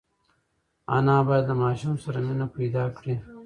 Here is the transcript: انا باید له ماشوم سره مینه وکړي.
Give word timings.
انا 0.97 1.15
باید 1.27 1.45
له 1.49 1.55
ماشوم 1.63 1.95
سره 2.03 2.19
مینه 2.27 2.45
وکړي. 2.85 3.15